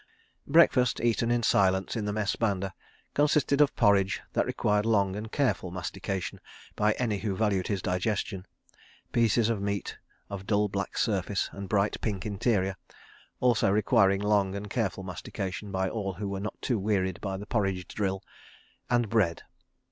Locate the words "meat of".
9.61-10.47